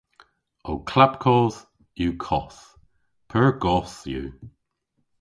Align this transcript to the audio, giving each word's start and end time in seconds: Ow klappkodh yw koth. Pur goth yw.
Ow 0.69 0.79
klappkodh 0.89 1.59
yw 2.03 2.13
koth. 2.25 2.59
Pur 3.29 3.49
goth 3.63 3.99
yw. 4.17 4.25